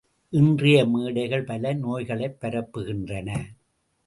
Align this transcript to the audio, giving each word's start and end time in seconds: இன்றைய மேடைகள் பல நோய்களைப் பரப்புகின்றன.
இன்றைய 0.33 0.85
மேடைகள் 0.85 1.43
பல 1.43 1.73
நோய்களைப் 1.73 2.37
பரப்புகின்றன. 2.41 3.29